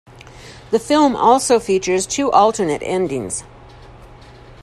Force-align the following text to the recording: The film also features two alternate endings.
The 0.71 0.79
film 0.79 1.15
also 1.15 1.59
features 1.59 2.07
two 2.07 2.31
alternate 2.31 2.81
endings. 2.81 3.43